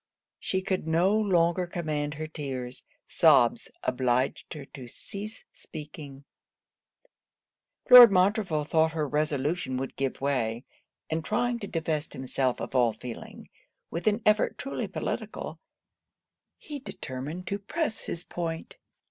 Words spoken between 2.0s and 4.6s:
her tears sobs obliged